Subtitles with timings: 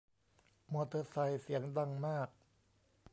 [0.73, 2.29] มอเตอร์ไซด์เสียงดังมาก